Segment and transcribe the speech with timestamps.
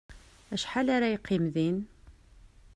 [0.53, 1.77] Acḥal ara yeqqim din?